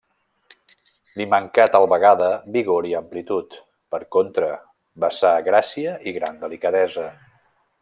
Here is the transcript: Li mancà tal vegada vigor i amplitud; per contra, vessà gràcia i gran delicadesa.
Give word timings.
Li 1.19 1.27
mancà 1.33 1.65
tal 1.75 1.85
vegada 1.91 2.29
vigor 2.55 2.87
i 2.91 2.95
amplitud; 3.01 3.53
per 3.97 4.01
contra, 4.17 4.49
vessà 5.05 5.35
gràcia 5.51 5.95
i 6.13 6.17
gran 6.19 6.43
delicadesa. 6.47 7.09